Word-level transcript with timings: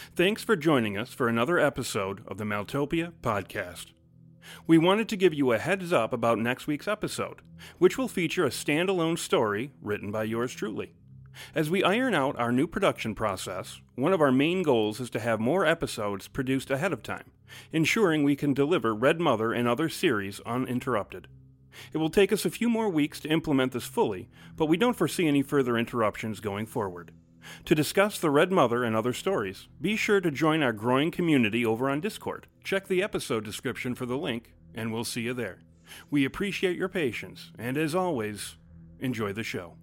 Thanks 0.00 0.42
for 0.42 0.56
joining 0.56 0.96
us 0.96 1.12
for 1.12 1.28
another 1.28 1.58
episode 1.58 2.22
of 2.26 2.38
the 2.38 2.44
Meltopia 2.44 3.12
Podcast. 3.22 3.92
We 4.66 4.78
wanted 4.78 5.10
to 5.10 5.16
give 5.16 5.34
you 5.34 5.52
a 5.52 5.58
heads 5.58 5.92
up 5.92 6.14
about 6.14 6.38
next 6.38 6.66
week's 6.66 6.88
episode, 6.88 7.40
which 7.78 7.98
will 7.98 8.08
feature 8.08 8.46
a 8.46 8.50
standalone 8.50 9.18
story 9.18 9.72
written 9.82 10.10
by 10.10 10.24
yours 10.24 10.54
truly. 10.54 10.94
As 11.54 11.68
we 11.68 11.84
iron 11.84 12.14
out 12.14 12.38
our 12.38 12.50
new 12.50 12.66
production 12.66 13.14
process, 13.14 13.82
one 13.94 14.14
of 14.14 14.22
our 14.22 14.32
main 14.32 14.62
goals 14.62 15.00
is 15.00 15.10
to 15.10 15.20
have 15.20 15.38
more 15.38 15.66
episodes 15.66 16.28
produced 16.28 16.70
ahead 16.70 16.94
of 16.94 17.02
time, 17.02 17.30
ensuring 17.70 18.24
we 18.24 18.36
can 18.36 18.54
deliver 18.54 18.94
Red 18.94 19.20
Mother 19.20 19.52
and 19.52 19.68
other 19.68 19.90
series 19.90 20.40
uninterrupted. 20.40 21.28
It 21.92 21.98
will 21.98 22.10
take 22.10 22.32
us 22.32 22.46
a 22.46 22.50
few 22.50 22.70
more 22.70 22.88
weeks 22.88 23.20
to 23.20 23.28
implement 23.28 23.72
this 23.72 23.84
fully, 23.84 24.30
but 24.56 24.66
we 24.66 24.78
don't 24.78 24.96
foresee 24.96 25.28
any 25.28 25.42
further 25.42 25.76
interruptions 25.76 26.40
going 26.40 26.64
forward. 26.64 27.12
To 27.64 27.74
discuss 27.74 28.18
the 28.18 28.30
Red 28.30 28.52
Mother 28.52 28.84
and 28.84 28.94
other 28.94 29.12
stories, 29.12 29.68
be 29.80 29.96
sure 29.96 30.20
to 30.20 30.30
join 30.30 30.62
our 30.62 30.72
growing 30.72 31.10
community 31.10 31.64
over 31.64 31.88
on 31.88 32.00
Discord. 32.00 32.46
Check 32.64 32.88
the 32.88 33.02
episode 33.02 33.44
description 33.44 33.94
for 33.94 34.06
the 34.06 34.18
link, 34.18 34.52
and 34.74 34.92
we'll 34.92 35.04
see 35.04 35.22
you 35.22 35.34
there. 35.34 35.60
We 36.10 36.24
appreciate 36.24 36.76
your 36.76 36.88
patience, 36.88 37.52
and 37.58 37.76
as 37.76 37.94
always, 37.94 38.56
enjoy 39.00 39.32
the 39.32 39.42
show. 39.42 39.74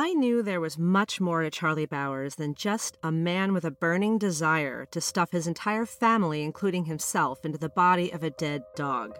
I 0.00 0.12
knew 0.12 0.44
there 0.44 0.60
was 0.60 0.78
much 0.78 1.20
more 1.20 1.42
to 1.42 1.50
Charlie 1.50 1.84
Bowers 1.84 2.36
than 2.36 2.54
just 2.54 2.96
a 3.02 3.10
man 3.10 3.52
with 3.52 3.64
a 3.64 3.72
burning 3.72 4.16
desire 4.16 4.86
to 4.92 5.00
stuff 5.00 5.32
his 5.32 5.48
entire 5.48 5.86
family, 5.86 6.44
including 6.44 6.84
himself, 6.84 7.44
into 7.44 7.58
the 7.58 7.68
body 7.68 8.12
of 8.12 8.22
a 8.22 8.30
dead 8.30 8.62
dog. 8.76 9.18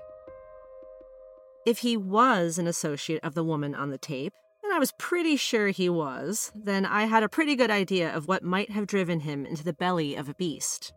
If 1.66 1.78
he 1.78 1.96
was 1.96 2.58
an 2.58 2.68
associate 2.68 3.24
of 3.24 3.34
the 3.34 3.42
woman 3.42 3.74
on 3.74 3.90
the 3.90 3.98
tape, 3.98 4.34
and 4.62 4.72
I 4.72 4.78
was 4.78 4.92
pretty 5.00 5.34
sure 5.34 5.70
he 5.70 5.88
was, 5.88 6.52
then 6.54 6.86
I 6.86 7.06
had 7.06 7.24
a 7.24 7.28
pretty 7.28 7.56
good 7.56 7.72
idea 7.72 8.14
of 8.14 8.28
what 8.28 8.44
might 8.44 8.70
have 8.70 8.86
driven 8.86 9.18
him 9.18 9.44
into 9.46 9.64
the 9.64 9.72
belly 9.72 10.14
of 10.14 10.28
a 10.28 10.34
beast. 10.34 10.92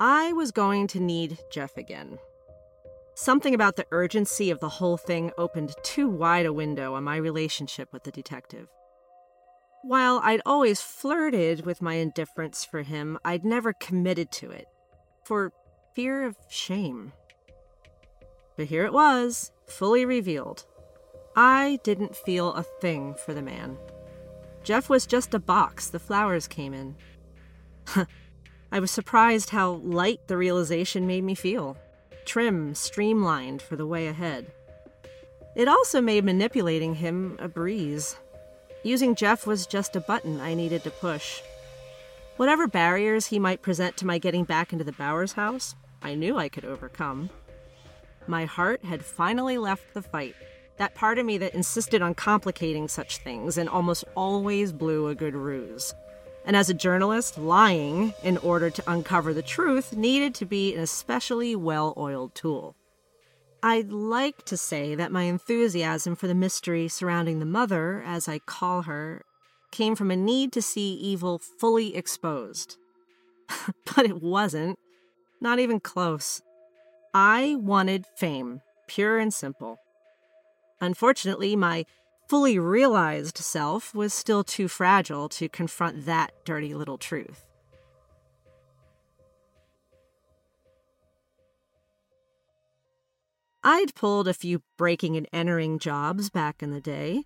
I 0.00 0.32
was 0.32 0.50
going 0.50 0.86
to 0.86 0.98
need 0.98 1.36
Jeff 1.50 1.76
again. 1.76 2.18
Something 3.14 3.54
about 3.54 3.76
the 3.76 3.86
urgency 3.90 4.50
of 4.50 4.60
the 4.60 4.68
whole 4.68 4.96
thing 4.96 5.32
opened 5.36 5.74
too 5.82 6.08
wide 6.08 6.46
a 6.46 6.52
window 6.52 6.94
on 6.94 7.04
my 7.04 7.16
relationship 7.16 7.92
with 7.92 8.04
the 8.04 8.10
detective. 8.10 8.68
While 9.82 10.20
I'd 10.22 10.40
always 10.46 10.80
flirted 10.80 11.66
with 11.66 11.82
my 11.82 11.94
indifference 11.94 12.64
for 12.64 12.82
him, 12.82 13.18
I'd 13.24 13.44
never 13.44 13.74
committed 13.74 14.30
to 14.32 14.50
it, 14.50 14.66
for 15.24 15.52
fear 15.94 16.24
of 16.24 16.36
shame. 16.48 17.12
But 18.56 18.66
here 18.66 18.86
it 18.86 18.92
was, 18.92 19.50
fully 19.66 20.06
revealed. 20.06 20.64
I 21.36 21.80
didn't 21.82 22.16
feel 22.16 22.52
a 22.54 22.62
thing 22.62 23.14
for 23.14 23.34
the 23.34 23.42
man. 23.42 23.76
Jeff 24.62 24.88
was 24.88 25.06
just 25.06 25.34
a 25.34 25.38
box 25.38 25.90
the 25.90 25.98
flowers 25.98 26.46
came 26.46 26.72
in. 26.72 26.96
I 28.72 28.80
was 28.80 28.90
surprised 28.90 29.50
how 29.50 29.72
light 29.72 30.28
the 30.28 30.36
realization 30.36 31.06
made 31.06 31.24
me 31.24 31.34
feel 31.34 31.76
trim, 32.24 32.74
streamlined 32.74 33.62
for 33.62 33.76
the 33.76 33.86
way 33.86 34.06
ahead. 34.06 34.52
It 35.54 35.68
also 35.68 36.00
made 36.00 36.24
manipulating 36.24 36.94
him 36.94 37.36
a 37.38 37.48
breeze. 37.48 38.16
Using 38.82 39.14
Jeff 39.14 39.46
was 39.46 39.66
just 39.66 39.96
a 39.96 40.00
button 40.00 40.40
I 40.40 40.54
needed 40.54 40.82
to 40.84 40.90
push. 40.90 41.40
Whatever 42.36 42.66
barriers 42.66 43.26
he 43.26 43.38
might 43.38 43.62
present 43.62 43.96
to 43.98 44.06
my 44.06 44.18
getting 44.18 44.44
back 44.44 44.72
into 44.72 44.84
the 44.84 44.92
Bowers 44.92 45.32
house, 45.32 45.74
I 46.02 46.14
knew 46.14 46.36
I 46.36 46.48
could 46.48 46.64
overcome. 46.64 47.30
My 48.26 48.44
heart 48.44 48.84
had 48.84 49.04
finally 49.04 49.58
left 49.58 49.94
the 49.94 50.02
fight. 50.02 50.34
That 50.78 50.94
part 50.94 51.18
of 51.18 51.26
me 51.26 51.38
that 51.38 51.54
insisted 51.54 52.02
on 52.02 52.14
complicating 52.14 52.88
such 52.88 53.18
things 53.18 53.58
and 53.58 53.68
almost 53.68 54.04
always 54.14 54.72
blew 54.72 55.08
a 55.08 55.14
good 55.14 55.34
ruse. 55.34 55.94
And 56.44 56.56
as 56.56 56.68
a 56.68 56.74
journalist, 56.74 57.38
lying 57.38 58.14
in 58.22 58.36
order 58.38 58.68
to 58.70 58.90
uncover 58.90 59.32
the 59.32 59.42
truth 59.42 59.96
needed 59.96 60.34
to 60.36 60.44
be 60.44 60.74
an 60.74 60.80
especially 60.80 61.54
well 61.54 61.94
oiled 61.96 62.34
tool. 62.34 62.74
I'd 63.62 63.92
like 63.92 64.44
to 64.46 64.56
say 64.56 64.96
that 64.96 65.12
my 65.12 65.22
enthusiasm 65.22 66.16
for 66.16 66.26
the 66.26 66.34
mystery 66.34 66.88
surrounding 66.88 67.38
the 67.38 67.46
mother, 67.46 68.02
as 68.04 68.26
I 68.26 68.40
call 68.40 68.82
her, 68.82 69.22
came 69.70 69.94
from 69.94 70.10
a 70.10 70.16
need 70.16 70.52
to 70.52 70.62
see 70.62 70.94
evil 70.94 71.38
fully 71.38 71.94
exposed. 71.94 72.76
but 73.94 74.04
it 74.04 74.20
wasn't. 74.20 74.78
Not 75.40 75.60
even 75.60 75.78
close. 75.78 76.42
I 77.14 77.56
wanted 77.58 78.04
fame, 78.16 78.62
pure 78.88 79.18
and 79.18 79.32
simple. 79.32 79.78
Unfortunately, 80.80 81.54
my 81.54 81.84
fully 82.32 82.58
realized 82.58 83.36
self 83.36 83.94
was 83.94 84.14
still 84.14 84.42
too 84.42 84.66
fragile 84.66 85.28
to 85.28 85.50
confront 85.50 86.06
that 86.06 86.32
dirty 86.46 86.72
little 86.72 86.96
truth. 86.96 87.44
I'd 93.62 93.94
pulled 93.94 94.28
a 94.28 94.32
few 94.32 94.62
breaking 94.78 95.18
and 95.18 95.28
entering 95.30 95.78
jobs 95.78 96.30
back 96.30 96.62
in 96.62 96.70
the 96.70 96.80
day. 96.80 97.24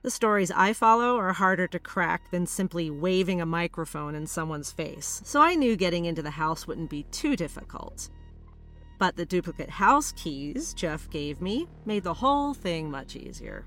The 0.00 0.10
stories 0.10 0.50
I 0.50 0.72
follow 0.72 1.18
are 1.18 1.34
harder 1.34 1.66
to 1.66 1.78
crack 1.78 2.30
than 2.30 2.46
simply 2.46 2.88
waving 2.88 3.42
a 3.42 3.46
microphone 3.46 4.14
in 4.14 4.26
someone's 4.26 4.72
face, 4.72 5.20
so 5.22 5.42
I 5.42 5.54
knew 5.54 5.76
getting 5.76 6.06
into 6.06 6.22
the 6.22 6.30
house 6.30 6.66
wouldn't 6.66 6.88
be 6.88 7.02
too 7.10 7.36
difficult. 7.36 8.08
But 8.98 9.16
the 9.16 9.26
duplicate 9.26 9.68
house 9.68 10.12
keys 10.12 10.72
Jeff 10.72 11.10
gave 11.10 11.42
me 11.42 11.68
made 11.84 12.04
the 12.04 12.14
whole 12.14 12.54
thing 12.54 12.90
much 12.90 13.16
easier. 13.16 13.66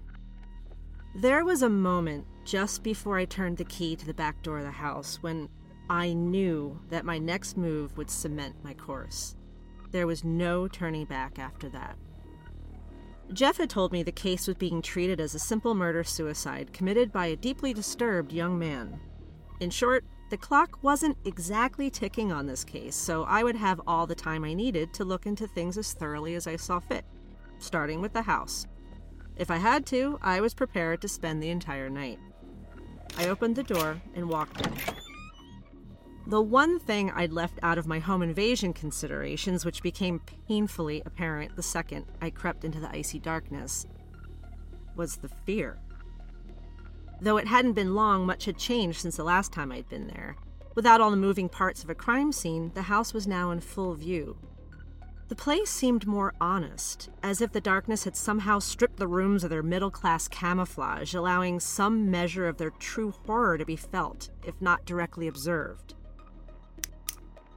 There 1.16 1.46
was 1.46 1.62
a 1.62 1.70
moment 1.70 2.26
just 2.44 2.82
before 2.82 3.20
I 3.20 3.26
turned 3.26 3.58
the 3.58 3.66
key 3.66 3.96
to 3.96 4.06
the 4.06 4.16
back 4.16 4.42
door 4.42 4.58
of 4.58 4.64
the 4.64 4.72
house 4.72 5.22
when 5.22 5.48
I 5.88 6.14
knew 6.14 6.80
that 6.90 7.06
my 7.06 7.20
next 7.20 7.56
move 7.56 7.96
would 7.98 8.10
cement 8.10 8.56
my 8.64 8.74
course. 8.74 9.36
There 9.92 10.08
was 10.08 10.24
no 10.24 10.68
turning 10.68 11.06
back 11.06 11.38
after 11.38 11.70
that. 11.70 11.98
Jeff 13.32 13.58
had 13.58 13.70
told 13.70 13.92
me 13.92 14.02
the 14.02 14.12
case 14.12 14.48
was 14.48 14.58
being 14.58 14.82
treated 14.82 15.20
as 15.20 15.36
a 15.36 15.40
simple 15.40 15.76
murder 15.76 16.04
suicide 16.04 16.74
committed 16.74 17.12
by 17.12 17.28
a 17.28 17.36
deeply 17.36 17.76
disturbed 17.76 18.34
young 18.34 18.58
man. 18.58 19.00
In 19.60 19.70
short, 19.70 20.04
the 20.32 20.38
clock 20.38 20.82
wasn't 20.82 21.18
exactly 21.26 21.92
ticking 21.92 22.32
on 22.32 22.48
this 22.48 22.64
case, 22.64 22.96
so 22.96 23.24
I 23.26 23.44
would 23.44 23.56
have 23.56 23.80
all 23.86 24.08
the 24.08 24.16
time 24.16 24.44
I 24.44 24.56
needed 24.56 24.94
to 24.96 25.06
look 25.06 25.28
into 25.28 25.46
things 25.46 25.78
as 25.78 25.94
thoroughly 25.94 26.34
as 26.34 26.48
I 26.48 26.56
saw 26.56 26.80
fit, 26.80 27.06
starting 27.60 28.02
with 28.02 28.14
the 28.14 28.24
house. 28.24 28.66
If 29.36 29.50
I 29.50 29.58
had 29.58 29.86
to, 29.88 30.20
I 30.22 30.42
was 30.42 30.54
prepared 30.54 31.02
to 31.02 31.08
spend 31.08 31.42
the 31.42 31.50
entire 31.50 31.90
night. 31.90 32.20
I 33.18 33.30
opened 33.30 33.56
the 33.56 33.64
door 33.64 34.02
and 34.16 34.30
walked 34.30 34.66
in. 34.66 34.74
The 36.26 36.42
one 36.42 36.80
thing 36.80 37.12
I'd 37.12 37.34
left 37.34 37.60
out 37.62 37.78
of 37.78 37.86
my 37.86 38.00
home 38.00 38.22
invasion 38.22 38.74
considerations, 38.74 39.66
which 39.66 39.84
became 39.84 40.22
painfully 40.48 41.02
apparent 41.06 41.56
the 41.56 41.64
second 41.64 42.06
I 42.22 42.30
crept 42.30 42.64
into 42.64 42.80
the 42.80 42.90
icy 42.90 43.20
darkness, 43.20 43.86
was 44.96 45.18
the 45.18 45.28
fear. 45.28 45.80
Though 47.20 47.38
it 47.38 47.48
hadn't 47.48 47.74
been 47.74 47.96
long, 47.96 48.26
much 48.26 48.46
had 48.46 48.58
changed 48.58 49.02
since 49.02 49.18
the 49.18 49.24
last 49.24 49.52
time 49.52 49.72
I'd 49.72 49.90
been 49.90 50.08
there. 50.08 50.36
Without 50.76 51.02
all 51.02 51.12
the 51.12 51.18
moving 51.18 51.50
parts 51.50 51.84
of 51.84 51.90
a 51.90 51.96
crime 51.96 52.32
scene, 52.32 52.72
the 52.74 52.84
house 52.84 53.14
was 53.14 53.28
now 53.28 53.52
in 53.52 53.60
full 53.60 53.94
view, 53.94 54.38
the 55.30 55.36
place 55.36 55.70
seemed 55.70 56.06
more 56.06 56.34
honest, 56.42 57.10
as 57.22 57.42
if 57.42 57.52
the 57.52 57.62
darkness 57.62 58.04
had 58.04 58.16
somehow 58.16 58.60
stripped 58.60 58.98
the 58.98 59.08
rooms 59.08 59.44
of 59.44 59.50
their 59.50 59.64
middle 59.64 59.92
class 59.92 60.28
camouflage, 60.28 61.14
allowing 61.14 61.60
some 61.60 62.12
measure 62.12 62.48
of 62.48 62.58
their 62.58 62.72
true 62.72 63.12
horror 63.26 63.58
to 63.58 63.66
be 63.66 63.76
felt, 63.76 64.30
if 64.46 64.62
not 64.62 64.86
directly 64.86 65.28
observed. 65.28 65.96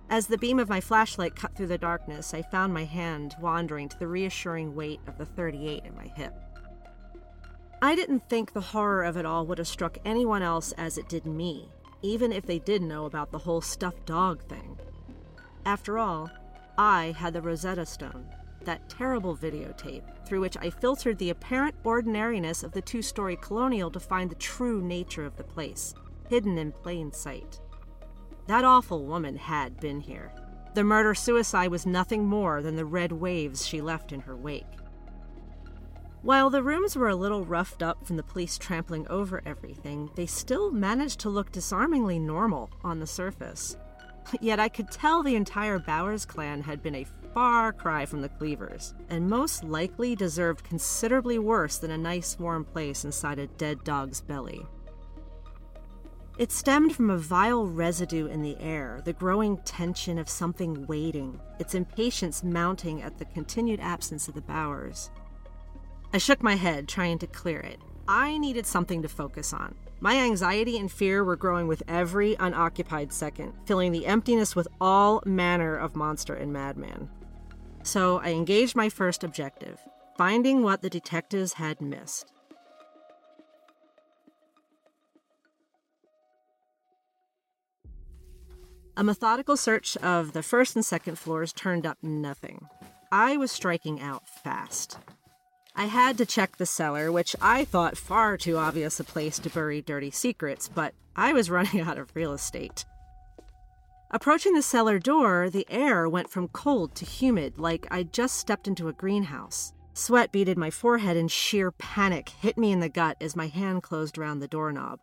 As 0.09 0.29
the 0.29 0.39
beam 0.39 0.61
of 0.61 0.69
my 0.69 0.81
flashlight 0.81 1.35
cut 1.35 1.57
through 1.57 1.67
the 1.67 1.79
darkness, 1.79 2.33
I 2.33 2.43
found 2.43 2.73
my 2.73 2.85
hand 2.85 3.35
wandering 3.41 3.89
to 3.89 3.99
the 3.99 4.07
reassuring 4.07 4.77
weight 4.77 5.01
of 5.09 5.19
the 5.19 5.27
38 5.27 5.85
in 5.85 5.97
my 5.97 6.07
hip. 6.15 6.33
I 7.83 7.97
didn't 7.97 8.29
think 8.29 8.53
the 8.53 8.61
horror 8.61 9.03
of 9.03 9.17
it 9.17 9.27
all 9.27 9.45
would 9.47 9.59
have 9.59 9.67
struck 9.67 9.99
anyone 10.05 10.43
else 10.43 10.73
as 10.73 10.97
it 10.97 11.09
did 11.09 11.27
me, 11.27 11.69
even 12.03 12.33
if 12.33 12.47
they 12.47 12.61
did 12.61 12.83
know 12.83 13.05
about 13.05 13.33
the 13.33 13.39
whole 13.39 13.61
stuffed 13.61 14.07
dog 14.07 14.45
thing. 14.45 14.79
After 15.65 15.99
all, 15.99 16.31
I 16.79 17.15
had 17.19 17.33
the 17.33 17.43
Rosetta 17.43 17.87
Stone, 17.87 18.27
that 18.65 18.89
terrible 18.89 19.37
videotape 19.37 20.03
through 20.27 20.41
which 20.41 20.57
I 20.61 20.71
filtered 20.71 21.19
the 21.19 21.31
apparent 21.31 21.75
ordinariness 21.85 22.63
of 22.63 22.73
the 22.73 22.83
two 22.83 23.01
story 23.01 23.37
colonial 23.37 23.91
to 23.93 24.01
find 24.01 24.31
the 24.31 24.37
true 24.37 24.83
nature 24.83 25.25
of 25.25 25.37
the 25.37 25.45
place, 25.45 25.95
hidden 26.29 26.59
in 26.59 26.73
plain 26.73 27.13
sight. 27.13 27.61
That 28.47 28.65
awful 28.65 29.07
woman 29.07 29.37
had 29.37 29.81
been 29.81 30.01
here. 30.01 30.33
The 30.75 30.85
murder 30.85 31.15
suicide 31.15 31.71
was 31.71 31.87
nothing 31.87 32.27
more 32.27 32.61
than 32.61 32.77
the 32.77 32.85
red 32.85 33.13
waves 33.13 33.67
she 33.67 33.81
left 33.81 34.13
in 34.13 34.21
her 34.21 34.37
wake. 34.37 34.67
While 36.21 36.51
the 36.51 36.63
rooms 36.63 36.97
were 36.97 37.09
a 37.09 37.17
little 37.17 37.45
roughed 37.45 37.83
up 37.83 38.05
from 38.07 38.17
the 38.17 38.23
police 38.23 38.59
trampling 38.59 39.07
over 39.09 39.41
everything, 39.47 40.11
they 40.17 40.27
still 40.27 40.71
managed 40.73 41.21
to 41.21 41.31
look 41.31 41.53
disarmingly 41.53 42.19
normal 42.19 42.71
on 42.83 42.99
the 42.99 43.07
surface. 43.07 43.77
Yet 44.41 44.59
I 44.59 44.69
could 44.69 44.91
tell 44.91 45.23
the 45.23 45.37
entire 45.37 45.79
Bowers 45.79 46.25
clan 46.25 46.63
had 46.63 46.83
been 46.83 46.95
a 46.95 47.07
far 47.33 47.73
cry 47.73 48.07
from 48.07 48.23
the 48.23 48.29
Cleavers, 48.29 48.95
and 49.09 49.29
most 49.29 49.63
likely 49.63 50.17
deserved 50.17 50.65
considerably 50.65 51.39
worse 51.39 51.79
than 51.79 51.91
a 51.91 51.99
nice 51.99 52.39
warm 52.39 52.65
place 52.65 53.05
inside 53.05 53.39
a 53.39 53.47
dead 53.47 53.85
dog's 53.85 54.21
belly. 54.21 54.67
It 56.39 56.53
stemmed 56.53 56.95
from 56.95 57.09
a 57.09 57.17
vile 57.17 57.67
residue 57.67 58.27
in 58.27 58.43
the 58.43 58.59
air, 58.61 59.01
the 59.05 59.15
growing 59.15 59.57
tension 59.59 60.19
of 60.19 60.29
something 60.29 60.87
waiting, 60.87 61.41
its 61.59 61.75
impatience 61.75 62.45
mounting 62.45 63.01
at 63.01 63.17
the 63.19 63.25
continued 63.25 63.81
absence 63.81 64.29
of 64.29 64.35
the 64.35 64.43
Bowers. 64.43 65.11
I 66.13 66.19
shook 66.19 66.43
my 66.43 66.55
head, 66.55 66.89
trying 66.89 67.19
to 67.21 67.27
clear 67.27 67.61
it. 67.61 67.81
I 68.07 68.37
needed 68.39 68.67
something 68.67 69.03
to 69.03 69.09
focus 69.09 69.53
on. 69.53 69.75
My 70.01 70.19
anxiety 70.19 70.79
and 70.79 70.93
fear 70.93 71.25
were 71.25 71.37
growing 71.37 71.67
with 71.67 71.83
every 71.89 72.37
unoccupied 72.39 73.13
second, 73.13 73.55
filling 73.65 73.93
the 73.93 74.07
emptiness 74.07 74.55
with 74.55 74.69
all 74.81 75.23
manner 75.25 75.77
of 75.77 75.97
monster 75.97 76.35
and 76.35 76.53
madman. 76.53 77.09
So 77.83 78.19
I 78.19 78.31
engaged 78.31 78.77
my 78.77 78.89
first 78.89 79.25
objective 79.25 79.81
finding 80.17 80.63
what 80.63 80.81
the 80.81 80.91
detectives 80.91 81.55
had 81.55 81.81
missed. 81.81 82.33
A 88.97 89.05
methodical 89.05 89.59
search 89.59 89.97
of 89.99 90.33
the 90.33 90.43
first 90.43 90.75
and 90.75 90.85
second 90.85 91.19
floors 91.19 91.53
turned 91.53 91.85
up 91.85 91.99
nothing. 92.03 92.67
I 93.13 93.37
was 93.37 93.53
striking 93.53 94.01
out 94.01 94.27
fast. 94.27 94.99
I 95.79 95.87
had 95.87 96.17
to 96.19 96.27
check 96.27 96.57
the 96.57 96.65
cellar, 96.65 97.13
which 97.13 97.37
I 97.41 97.67
thought 97.67 97.99
far 97.99 98.39
too 98.39 98.57
obvious 98.57 98.99
a 98.99 99.05
place 99.05 99.39
to 99.41 99.51
bury 99.51 99.83
dirty 99.83 100.11
secrets, 100.11 100.69
but 100.69 100.95
I 101.15 101.35
was 101.35 101.51
running 101.51 101.83
out 101.83 101.99
of 101.99 102.11
real 102.15 102.33
estate. 102.33 102.87
Approaching 104.11 104.55
the 104.55 104.63
cellar 104.63 104.99
door, 104.99 105.51
the 105.51 105.67
air 105.69 106.09
went 106.09 106.31
from 106.31 106.49
cold 106.49 106.95
to 106.95 107.05
humid, 107.05 107.59
like 107.59 107.87
I'd 107.91 108.13
just 108.13 108.37
stepped 108.37 108.67
into 108.67 108.89
a 108.89 108.95
greenhouse. 108.95 109.75
Sweat 109.93 110.33
beaded 110.33 110.57
my 110.57 110.71
forehead, 110.71 111.17
and 111.17 111.31
sheer 111.31 111.71
panic 111.71 112.31
hit 112.31 112.57
me 112.57 112.73
in 112.73 112.81
the 112.81 112.89
gut 112.89 113.19
as 113.21 113.37
my 113.37 113.49
hand 113.49 113.83
closed 113.83 114.17
around 114.17 114.39
the 114.39 114.49
doorknob. 114.49 115.01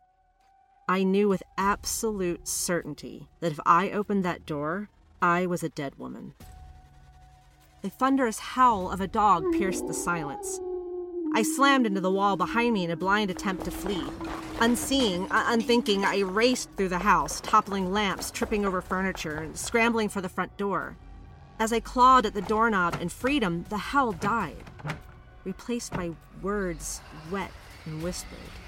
I 0.90 1.04
knew 1.04 1.30
with 1.30 1.44
absolute 1.58 2.48
certainty 2.48 3.30
that 3.42 3.52
if 3.52 3.60
I 3.66 3.92
opened 3.92 4.26
that 4.26 4.46
door, 4.48 4.90
I 5.22 5.46
was 5.46 5.64
a 5.64 5.70
dead 5.70 5.96
woman. 6.00 6.34
The 7.84 7.90
thunderous 7.90 8.40
howl 8.40 8.90
of 8.90 9.02
a 9.02 9.10
dog 9.10 9.44
pierced 9.52 9.88
the 9.88 9.94
silence. 9.94 10.62
I 11.36 11.44
slammed 11.44 11.86
into 11.86 12.00
the 12.00 12.10
wall 12.10 12.38
behind 12.38 12.74
me 12.74 12.86
in 12.86 12.92
a 12.92 12.96
blind 12.96 13.30
attempt 13.30 13.66
to 13.66 13.72
flee. 13.72 14.08
Unseeing, 14.62 15.30
uh, 15.30 15.44
unthinking, 15.48 16.06
I 16.06 16.22
raced 16.22 16.70
through 16.78 16.88
the 16.88 17.00
house, 17.00 17.42
toppling 17.42 17.92
lamps, 17.92 18.32
tripping 18.32 18.66
over 18.66 18.82
furniture, 18.82 19.36
and 19.36 19.58
scrambling 19.58 20.08
for 20.08 20.22
the 20.22 20.30
front 20.30 20.56
door. 20.56 20.96
As 21.60 21.74
I 21.74 21.82
clawed 21.82 22.26
at 22.26 22.34
the 22.34 22.42
doorknob 22.42 23.00
in 23.02 23.10
freedom, 23.10 23.66
the 23.68 23.76
howl 23.76 24.14
died, 24.14 24.64
replaced 25.44 25.92
by 25.92 26.12
words 26.42 27.02
wet 27.30 27.52
and 27.84 28.02
whispered. 28.02 28.63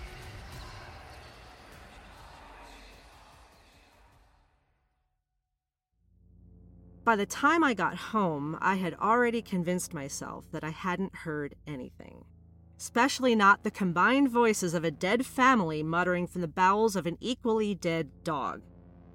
By 7.06 7.16
the 7.16 7.26
time 7.26 7.64
I 7.64 7.74
got 7.74 7.96
home, 7.96 8.58
I 8.60 8.76
had 8.76 8.96
already 8.96 9.42
convinced 9.42 9.94
myself 9.94 10.52
that 10.52 10.66
I 10.66 10.72
hadn't 10.72 11.16
heard 11.16 11.56
anything 11.66 12.26
especially 12.78 13.36
not 13.36 13.64
the 13.64 13.72
combined 13.72 14.30
voices 14.30 14.74
of 14.74 14.84
a 14.84 14.92
dead 14.92 15.26
family 15.26 15.82
muttering 15.82 16.28
from 16.28 16.42
the 16.42 16.48
bowels 16.48 16.96
of 16.96 17.06
an 17.06 17.18
equally 17.20 17.74
dead 17.74 18.10
dog. 18.24 18.62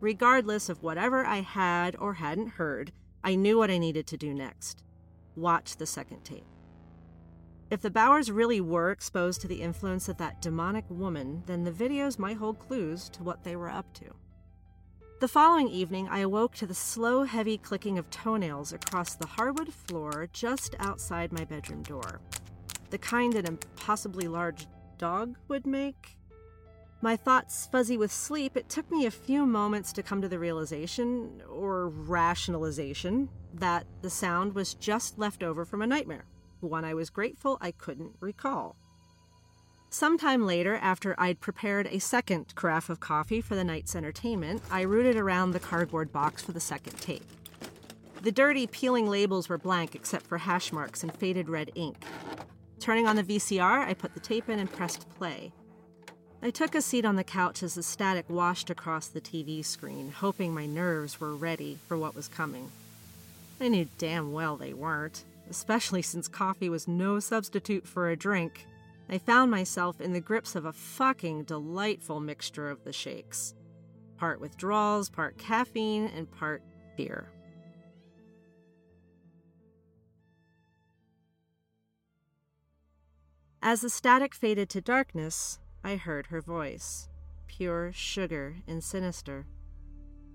Regardless 0.00 0.68
of 0.68 0.82
whatever 0.82 1.26
I 1.26 1.40
had 1.40 1.94
or 1.96 2.14
hadn't 2.14 2.52
heard, 2.52 2.92
I 3.22 3.34
knew 3.34 3.58
what 3.58 3.70
I 3.70 3.78
needed 3.78 4.06
to 4.08 4.16
do 4.16 4.34
next 4.34 4.82
watch 5.36 5.76
the 5.76 5.86
second 5.86 6.22
tape. 6.22 6.44
If 7.70 7.80
the 7.80 7.90
Bowers 7.90 8.32
really 8.32 8.60
were 8.60 8.90
exposed 8.90 9.40
to 9.40 9.48
the 9.48 9.62
influence 9.62 10.08
of 10.08 10.18
that 10.18 10.42
demonic 10.42 10.84
woman, 10.90 11.44
then 11.46 11.62
the 11.62 11.70
videos 11.70 12.18
might 12.18 12.36
hold 12.36 12.58
clues 12.58 13.08
to 13.10 13.22
what 13.22 13.44
they 13.44 13.54
were 13.54 13.70
up 13.70 13.94
to. 13.94 14.06
The 15.20 15.28
following 15.28 15.68
evening, 15.68 16.08
I 16.08 16.20
awoke 16.20 16.54
to 16.54 16.66
the 16.66 16.72
slow, 16.72 17.24
heavy 17.24 17.58
clicking 17.58 17.98
of 17.98 18.08
toenails 18.08 18.72
across 18.72 19.16
the 19.16 19.26
hardwood 19.26 19.70
floor 19.70 20.30
just 20.32 20.74
outside 20.78 21.30
my 21.30 21.44
bedroom 21.44 21.82
door 21.82 22.22
the 22.88 22.96
kind 22.96 23.34
an 23.34 23.44
impossibly 23.44 24.28
large 24.28 24.66
dog 24.96 25.36
would 25.48 25.66
make. 25.66 26.16
My 27.02 27.16
thoughts 27.16 27.68
fuzzy 27.70 27.98
with 27.98 28.10
sleep, 28.10 28.56
it 28.56 28.70
took 28.70 28.90
me 28.90 29.04
a 29.04 29.10
few 29.10 29.44
moments 29.44 29.92
to 29.92 30.02
come 30.02 30.22
to 30.22 30.28
the 30.28 30.38
realization, 30.38 31.42
or 31.48 31.90
rationalization, 31.90 33.28
that 33.52 33.86
the 34.00 34.10
sound 34.10 34.54
was 34.54 34.72
just 34.72 35.18
left 35.18 35.42
over 35.42 35.66
from 35.66 35.82
a 35.82 35.86
nightmare, 35.86 36.24
one 36.60 36.84
I 36.86 36.94
was 36.94 37.10
grateful 37.10 37.58
I 37.60 37.72
couldn't 37.72 38.16
recall. 38.20 38.74
Sometime 39.92 40.46
later, 40.46 40.76
after 40.76 41.16
I'd 41.18 41.40
prepared 41.40 41.88
a 41.88 41.98
second 41.98 42.54
carafe 42.54 42.90
of 42.90 43.00
coffee 43.00 43.40
for 43.40 43.56
the 43.56 43.64
night's 43.64 43.96
entertainment, 43.96 44.62
I 44.70 44.82
rooted 44.82 45.16
around 45.16 45.50
the 45.50 45.58
cardboard 45.58 46.12
box 46.12 46.42
for 46.42 46.52
the 46.52 46.60
second 46.60 47.00
tape. 47.00 47.24
The 48.22 48.30
dirty, 48.30 48.68
peeling 48.68 49.08
labels 49.08 49.48
were 49.48 49.58
blank 49.58 49.96
except 49.96 50.28
for 50.28 50.38
hash 50.38 50.72
marks 50.72 51.02
and 51.02 51.12
faded 51.12 51.48
red 51.48 51.72
ink. 51.74 52.04
Turning 52.78 53.08
on 53.08 53.16
the 53.16 53.24
VCR, 53.24 53.84
I 53.84 53.94
put 53.94 54.14
the 54.14 54.20
tape 54.20 54.48
in 54.48 54.60
and 54.60 54.70
pressed 54.70 55.08
play. 55.18 55.50
I 56.40 56.50
took 56.50 56.76
a 56.76 56.82
seat 56.82 57.04
on 57.04 57.16
the 57.16 57.24
couch 57.24 57.60
as 57.60 57.74
the 57.74 57.82
static 57.82 58.30
washed 58.30 58.70
across 58.70 59.08
the 59.08 59.20
TV 59.20 59.64
screen, 59.64 60.12
hoping 60.12 60.54
my 60.54 60.66
nerves 60.66 61.20
were 61.20 61.34
ready 61.34 61.78
for 61.88 61.98
what 61.98 62.14
was 62.14 62.28
coming. 62.28 62.70
I 63.60 63.66
knew 63.66 63.88
damn 63.98 64.32
well 64.32 64.56
they 64.56 64.72
weren't, 64.72 65.24
especially 65.50 66.02
since 66.02 66.28
coffee 66.28 66.68
was 66.68 66.86
no 66.86 67.18
substitute 67.18 67.88
for 67.88 68.08
a 68.08 68.16
drink. 68.16 68.66
I 69.12 69.18
found 69.18 69.50
myself 69.50 70.00
in 70.00 70.12
the 70.12 70.20
grips 70.20 70.54
of 70.54 70.64
a 70.64 70.72
fucking 70.72 71.42
delightful 71.42 72.20
mixture 72.20 72.70
of 72.70 72.84
the 72.84 72.92
shakes 72.92 73.54
part 74.16 74.38
withdrawals, 74.38 75.08
part 75.08 75.38
caffeine, 75.38 76.06
and 76.14 76.30
part 76.30 76.62
beer. 76.94 77.30
As 83.62 83.80
the 83.80 83.88
static 83.88 84.34
faded 84.34 84.68
to 84.70 84.82
darkness, 84.82 85.58
I 85.82 85.96
heard 85.96 86.26
her 86.26 86.42
voice, 86.42 87.08
pure 87.46 87.92
sugar 87.94 88.56
and 88.68 88.84
sinister. 88.84 89.46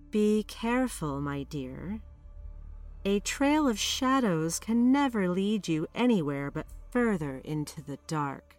Be 0.09 0.43
careful, 0.47 1.21
my 1.21 1.43
dear. 1.43 2.01
A 3.05 3.19
trail 3.19 3.67
of 3.67 3.77
shadows 3.77 4.59
can 4.59 4.91
never 4.91 5.29
lead 5.29 5.67
you 5.67 5.87
anywhere 5.93 6.49
but 6.49 6.65
further 6.89 7.37
into 7.43 7.83
the 7.83 7.99
dark. 8.07 8.54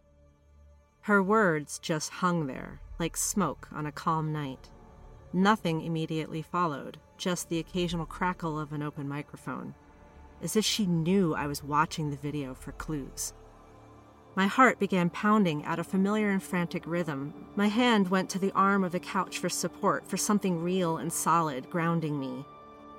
Her 1.06 1.22
words 1.22 1.78
just 1.78 2.14
hung 2.14 2.48
there, 2.48 2.80
like 2.98 3.16
smoke 3.16 3.68
on 3.70 3.86
a 3.86 3.92
calm 3.92 4.32
night. 4.32 4.70
Nothing 5.32 5.82
immediately 5.82 6.42
followed, 6.42 6.98
just 7.16 7.48
the 7.48 7.60
occasional 7.60 8.06
crackle 8.06 8.58
of 8.58 8.72
an 8.72 8.82
open 8.82 9.08
microphone, 9.08 9.76
as 10.42 10.56
if 10.56 10.64
she 10.64 10.84
knew 10.84 11.32
I 11.32 11.46
was 11.46 11.62
watching 11.62 12.10
the 12.10 12.16
video 12.16 12.54
for 12.54 12.72
clues. 12.72 13.34
My 14.34 14.48
heart 14.48 14.80
began 14.80 15.08
pounding 15.10 15.64
at 15.64 15.78
a 15.78 15.84
familiar 15.84 16.30
and 16.30 16.42
frantic 16.42 16.84
rhythm. 16.84 17.32
My 17.54 17.68
hand 17.68 18.08
went 18.08 18.28
to 18.30 18.40
the 18.40 18.50
arm 18.50 18.82
of 18.82 18.90
the 18.90 18.98
couch 18.98 19.38
for 19.38 19.48
support, 19.48 20.08
for 20.08 20.16
something 20.16 20.60
real 20.60 20.96
and 20.96 21.12
solid 21.12 21.70
grounding 21.70 22.18
me. 22.18 22.44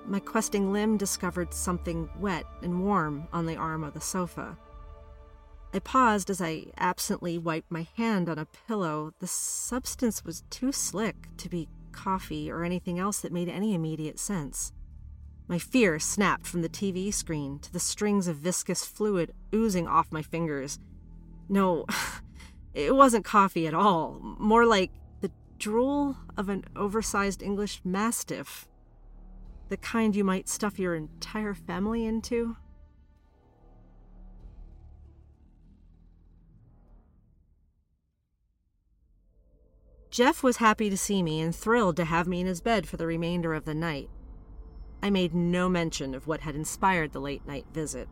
My 0.05 0.21
questing 0.21 0.71
limb 0.71 0.95
discovered 0.95 1.53
something 1.53 2.09
wet 2.17 2.45
and 2.61 2.85
warm 2.85 3.27
on 3.33 3.45
the 3.45 3.57
arm 3.57 3.83
of 3.83 3.93
the 3.93 3.99
sofa. 3.99 4.57
I 5.77 5.79
paused 5.79 6.31
as 6.31 6.41
I 6.41 6.71
absently 6.75 7.37
wiped 7.37 7.69
my 7.69 7.85
hand 7.97 8.29
on 8.29 8.39
a 8.39 8.47
pillow. 8.67 9.13
The 9.19 9.27
substance 9.27 10.25
was 10.25 10.41
too 10.49 10.71
slick 10.71 11.27
to 11.37 11.49
be 11.49 11.69
coffee 11.91 12.49
or 12.49 12.63
anything 12.63 12.97
else 12.97 13.19
that 13.19 13.31
made 13.31 13.47
any 13.47 13.75
immediate 13.75 14.17
sense. 14.17 14.71
My 15.47 15.59
fear 15.59 15.99
snapped 15.99 16.47
from 16.47 16.63
the 16.63 16.67
TV 16.67 17.13
screen 17.13 17.59
to 17.59 17.71
the 17.71 17.79
strings 17.79 18.27
of 18.27 18.37
viscous 18.37 18.85
fluid 18.85 19.35
oozing 19.53 19.87
off 19.87 20.11
my 20.11 20.23
fingers. 20.23 20.79
No, 21.47 21.85
it 22.73 22.95
wasn't 22.95 23.23
coffee 23.23 23.67
at 23.67 23.75
all. 23.75 24.19
More 24.39 24.65
like 24.65 24.89
the 25.21 25.29
drool 25.59 26.17
of 26.37 26.49
an 26.49 26.65
oversized 26.75 27.43
English 27.43 27.81
mastiff. 27.83 28.67
The 29.69 29.77
kind 29.77 30.15
you 30.15 30.23
might 30.23 30.49
stuff 30.49 30.79
your 30.79 30.95
entire 30.95 31.53
family 31.53 32.03
into. 32.03 32.57
Jeff 40.17 40.41
was 40.41 40.57
happy 40.57 40.89
to 40.89 40.97
see 40.97 41.21
me 41.21 41.39
and 41.41 41.55
thrilled 41.55 41.95
to 41.95 42.03
have 42.03 42.27
me 42.27 42.41
in 42.41 42.47
his 42.47 42.59
bed 42.59 42.87
for 42.87 42.97
the 42.97 43.05
remainder 43.05 43.53
of 43.53 43.65
the 43.65 43.75
night. 43.75 44.09
I 45.03 45.11
made 45.11 45.35
no 45.35 45.69
mention 45.69 46.15
of 46.15 46.25
what 46.25 46.41
had 46.41 46.55
inspired 46.55 47.13
the 47.13 47.21
late 47.21 47.45
night 47.45 47.67
visit. 47.71 48.09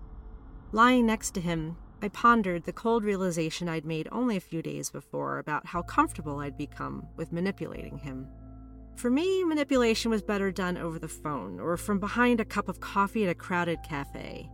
Lying 0.71 1.07
next 1.07 1.33
to 1.33 1.41
him, 1.41 1.77
I 2.03 2.09
pondered 2.09 2.65
the 2.65 2.73
cold 2.73 3.03
realization 3.03 3.67
I'd 3.67 3.87
made 3.87 4.07
only 4.11 4.37
a 4.37 4.39
few 4.39 4.61
days 4.61 4.91
before 4.91 5.39
about 5.39 5.65
how 5.65 5.81
comfortable 5.81 6.37
I'd 6.37 6.59
become 6.59 7.07
with 7.15 7.33
manipulating 7.33 7.97
him. 7.97 8.27
For 8.97 9.09
me, 9.09 9.43
manipulation 9.43 10.11
was 10.11 10.21
better 10.21 10.51
done 10.51 10.77
over 10.77 10.99
the 10.99 11.07
phone 11.07 11.59
or 11.59 11.75
from 11.75 11.97
behind 11.97 12.39
a 12.39 12.45
cup 12.45 12.69
of 12.69 12.79
coffee 12.79 13.23
at 13.23 13.31
a 13.31 13.33
crowded 13.33 13.79
cafe. 13.81 14.47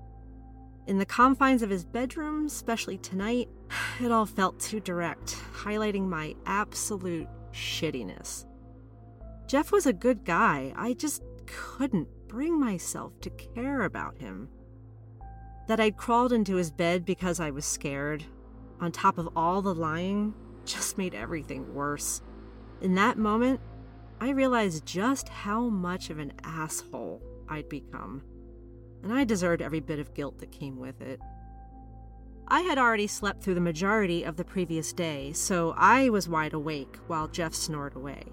In 0.88 1.00
the 1.00 1.05
confines 1.05 1.63
of 1.63 1.70
his 1.70 1.84
bedroom, 1.84 2.46
especially 2.46 2.98
tonight, 3.00 3.50
it 4.01 4.10
all 4.10 4.25
felt 4.25 4.58
too 4.62 4.79
direct, 4.79 5.36
highlighting 5.53 6.08
my 6.08 6.34
absolute 6.46 7.27
shittiness. 7.51 8.46
Jeff 9.48 9.72
was 9.72 9.86
a 9.86 9.93
good 9.93 10.24
guy. 10.24 10.74
I 10.75 10.93
just 10.93 11.24
couldn't 11.46 12.08
bring 12.27 12.60
myself 12.60 13.20
to 13.22 13.29
care 13.29 13.81
about 13.81 14.17
him. 14.17 14.50
That 15.67 15.79
I'd 15.79 15.98
crawled 15.98 16.34
into 16.34 16.55
his 16.55 16.72
bed 16.72 17.05
because 17.05 17.39
I 17.39 17.51
was 17.51 17.65
scared, 17.65 18.24
on 18.79 18.91
top 18.91 19.17
of 19.17 19.29
all 19.36 19.62
the 19.62 19.75
lying, 19.75 20.34
just 20.65 20.98
made 20.98 21.13
everything 21.13 21.74
worse. 21.74 22.22
In 22.81 22.96
that 22.96 23.17
moment, 23.17 23.60
I 24.20 24.29
realized 24.29 24.86
just 24.86 25.29
how 25.29 25.70
much 25.70 26.10
of 26.10 26.20
an 26.20 26.34
asshole 26.43 27.22
I'd 27.50 27.70
become, 27.70 28.24
and 29.03 29.12
I 29.12 29.24
deserved 29.24 29.62
every 29.62 29.79
bit 29.79 30.00
of 30.00 30.13
guilt 30.13 30.39
that 30.39 30.51
came 30.51 30.79
with 30.79 31.01
it. 31.01 31.20
I 32.51 32.63
had 32.63 32.77
already 32.77 33.08
slept 33.08 33.41
through 33.41 33.53
the 33.53 33.62
majority 33.62 34.24
of 34.25 34.36
the 34.36 34.43
previous 34.43 34.91
day, 34.91 35.31
so 35.31 35.74
I 35.77 36.10
was 36.10 36.27
wide 36.27 36.51
awake 36.51 36.98
while 37.08 37.29
Jeff 37.29 37.53
snored 37.53 37.96
away. 37.96 38.24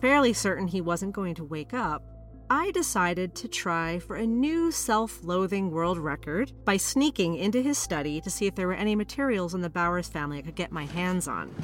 Fairly 0.00 0.32
certain 0.32 0.66
he 0.66 0.80
wasn't 0.80 1.12
going 1.12 1.36
to 1.36 1.44
wake 1.44 1.72
up, 1.72 2.02
I 2.50 2.72
decided 2.72 3.36
to 3.36 3.46
try 3.46 4.00
for 4.00 4.16
a 4.16 4.26
new 4.26 4.72
self 4.72 5.22
loathing 5.22 5.70
world 5.70 5.96
record 5.96 6.50
by 6.64 6.76
sneaking 6.76 7.36
into 7.36 7.62
his 7.62 7.78
study 7.78 8.20
to 8.20 8.30
see 8.30 8.46
if 8.46 8.56
there 8.56 8.66
were 8.66 8.74
any 8.74 8.96
materials 8.96 9.54
in 9.54 9.60
the 9.60 9.70
Bowers 9.70 10.08
family 10.08 10.38
I 10.38 10.42
could 10.42 10.56
get 10.56 10.72
my 10.72 10.86
hands 10.86 11.28
on. 11.28 11.54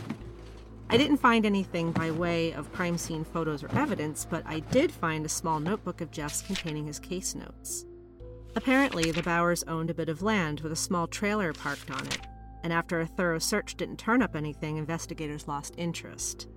I 0.89 0.97
didn't 0.97 1.17
find 1.17 1.45
anything 1.45 1.91
by 1.91 2.13
way 2.13 2.53
of 2.53 2.73
crime 2.73 2.97
scene 2.97 3.25
photos 3.25 3.65
or 3.65 3.77
evidence, 3.77 4.25
but 4.25 4.45
I 4.47 4.61
did 4.61 4.93
find 4.93 5.27
a 5.27 5.29
small 5.29 5.59
notebook 5.59 6.01
of 6.01 6.13
Jeff's 6.13 6.43
containing 6.43 6.87
his 6.87 7.01
case 7.01 7.35
notes. 7.35 7.87
Apparently, 8.57 9.13
the 9.13 9.23
Bowers 9.23 9.63
owned 9.65 9.91
a 9.91 9.95
bit 9.95 10.09
of 10.09 10.23
land 10.23 10.61
with 10.61 10.73
a 10.73 10.77
small 10.77 11.07
trailer 11.07 11.53
parked 11.53 11.91
on 11.91 12.07
it, 12.07 12.19
and 12.65 12.73
after 12.73 13.01
a 13.01 13.07
thorough 13.07 13.39
search 13.39 13.77
didn't 13.77 13.99
turn 13.99 14.23
up 14.23 14.35
anything, 14.35 14.77
investigators 14.77 15.47
lost 15.47 15.75
interest. 15.77 16.49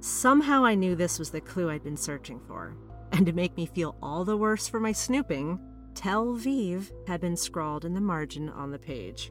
Somehow 0.00 0.64
I 0.64 0.74
knew 0.74 0.94
this 0.94 1.18
was 1.18 1.30
the 1.30 1.40
clue 1.42 1.70
I'd 1.70 1.84
been 1.84 1.96
searching 1.96 2.40
for, 2.40 2.74
and 3.12 3.26
to 3.26 3.32
make 3.32 3.56
me 3.56 3.66
feel 3.66 3.96
all 4.02 4.24
the 4.24 4.36
worse 4.36 4.66
for 4.66 4.80
my 4.80 4.92
snooping, 4.92 5.60
Tel 5.94 6.34
Vive 6.34 6.90
had 7.06 7.20
been 7.20 7.36
scrawled 7.36 7.84
in 7.84 7.92
the 7.92 8.00
margin 8.00 8.48
on 8.48 8.70
the 8.70 8.78
page. 8.78 9.30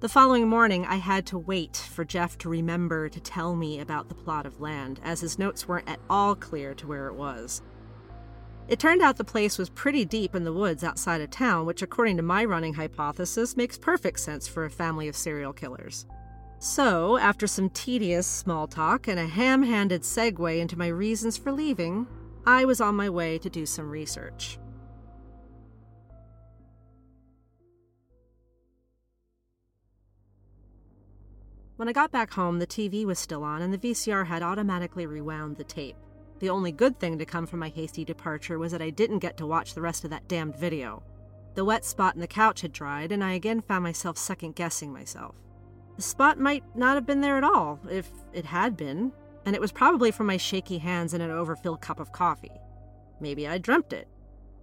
The 0.00 0.08
following 0.08 0.48
morning, 0.48 0.86
I 0.86 0.96
had 0.96 1.26
to 1.26 1.38
wait 1.38 1.76
for 1.76 2.06
Jeff 2.06 2.38
to 2.38 2.48
remember 2.48 3.10
to 3.10 3.20
tell 3.20 3.54
me 3.54 3.80
about 3.80 4.08
the 4.08 4.14
plot 4.14 4.46
of 4.46 4.58
land, 4.58 4.98
as 5.04 5.20
his 5.20 5.38
notes 5.38 5.68
weren't 5.68 5.90
at 5.90 6.00
all 6.08 6.34
clear 6.34 6.72
to 6.76 6.86
where 6.86 7.08
it 7.08 7.14
was. 7.14 7.60
It 8.70 8.78
turned 8.78 9.02
out 9.02 9.16
the 9.16 9.24
place 9.24 9.58
was 9.58 9.68
pretty 9.68 10.04
deep 10.04 10.36
in 10.36 10.44
the 10.44 10.52
woods 10.52 10.84
outside 10.84 11.20
of 11.20 11.30
town, 11.30 11.66
which, 11.66 11.82
according 11.82 12.16
to 12.18 12.22
my 12.22 12.44
running 12.44 12.74
hypothesis, 12.74 13.56
makes 13.56 13.76
perfect 13.76 14.20
sense 14.20 14.46
for 14.46 14.64
a 14.64 14.70
family 14.70 15.08
of 15.08 15.16
serial 15.16 15.52
killers. 15.52 16.06
So, 16.60 17.18
after 17.18 17.48
some 17.48 17.70
tedious 17.70 18.28
small 18.28 18.68
talk 18.68 19.08
and 19.08 19.18
a 19.18 19.26
ham 19.26 19.64
handed 19.64 20.02
segue 20.02 20.60
into 20.60 20.78
my 20.78 20.86
reasons 20.86 21.36
for 21.36 21.50
leaving, 21.50 22.06
I 22.46 22.64
was 22.64 22.80
on 22.80 22.94
my 22.94 23.10
way 23.10 23.38
to 23.38 23.50
do 23.50 23.66
some 23.66 23.90
research. 23.90 24.56
When 31.74 31.88
I 31.88 31.92
got 31.92 32.12
back 32.12 32.34
home, 32.34 32.60
the 32.60 32.68
TV 32.68 33.04
was 33.04 33.18
still 33.18 33.42
on 33.42 33.62
and 33.62 33.74
the 33.74 33.78
VCR 33.78 34.26
had 34.26 34.44
automatically 34.44 35.06
rewound 35.06 35.56
the 35.56 35.64
tape. 35.64 35.96
The 36.40 36.50
only 36.50 36.72
good 36.72 36.98
thing 36.98 37.18
to 37.18 37.26
come 37.26 37.46
from 37.46 37.60
my 37.60 37.68
hasty 37.68 38.04
departure 38.04 38.58
was 38.58 38.72
that 38.72 38.82
I 38.82 38.90
didn't 38.90 39.18
get 39.18 39.36
to 39.36 39.46
watch 39.46 39.74
the 39.74 39.82
rest 39.82 40.04
of 40.04 40.10
that 40.10 40.26
damned 40.26 40.56
video. 40.56 41.02
The 41.54 41.66
wet 41.66 41.84
spot 41.84 42.14
in 42.14 42.20
the 42.20 42.26
couch 42.26 42.62
had 42.62 42.72
dried, 42.72 43.12
and 43.12 43.22
I 43.22 43.34
again 43.34 43.60
found 43.60 43.84
myself 43.84 44.16
second 44.16 44.56
guessing 44.56 44.92
myself. 44.92 45.34
The 45.96 46.02
spot 46.02 46.38
might 46.38 46.64
not 46.74 46.94
have 46.94 47.04
been 47.04 47.20
there 47.20 47.36
at 47.36 47.44
all, 47.44 47.78
if 47.90 48.08
it 48.32 48.46
had 48.46 48.74
been, 48.74 49.12
and 49.44 49.54
it 49.54 49.60
was 49.60 49.70
probably 49.70 50.10
from 50.10 50.26
my 50.26 50.38
shaky 50.38 50.78
hands 50.78 51.12
and 51.12 51.22
an 51.22 51.30
overfilled 51.30 51.82
cup 51.82 52.00
of 52.00 52.12
coffee. 52.12 52.58
Maybe 53.20 53.46
I 53.46 53.58
dreamt 53.58 53.92
it. 53.92 54.08